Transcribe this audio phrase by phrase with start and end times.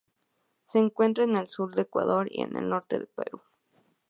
[0.63, 3.43] Se encuentra en el sur de Ecuador y el norte de Perú.